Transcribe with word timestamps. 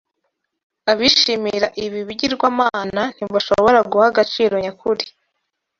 Abishimira 0.91 1.67
ibi 1.85 1.99
bigirwamana 2.07 3.01
ntibashobora 3.15 3.79
guha 3.91 4.05
agaciro 4.11 4.53
nyakuri 4.63 5.05